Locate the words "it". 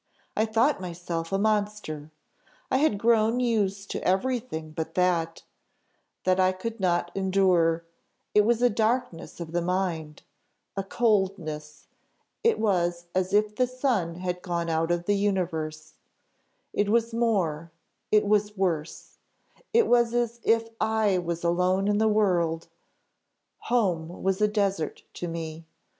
8.33-8.43, 12.43-12.57, 16.73-16.89, 18.11-18.25, 19.71-19.85